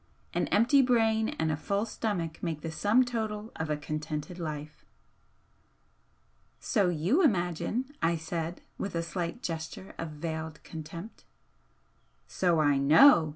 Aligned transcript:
An 0.33 0.47
empty 0.47 0.81
brain 0.81 1.29
and 1.37 1.51
a 1.51 1.55
full 1.55 1.85
stomach 1.85 2.41
make 2.41 2.61
the 2.61 2.71
sum 2.71 3.05
total 3.05 3.51
of 3.55 3.69
a 3.69 3.77
contented 3.77 4.39
life." 4.39 4.83
"So 6.59 6.89
YOU 6.89 7.21
imagine!" 7.21 7.85
I 8.01 8.15
said, 8.15 8.61
with 8.79 8.95
a 8.95 9.03
slight 9.03 9.43
gesture 9.43 9.93
of 9.99 10.09
veiled 10.13 10.63
contempt. 10.63 11.25
"So 12.27 12.59
I 12.59 12.79
KNOW!" 12.79 13.29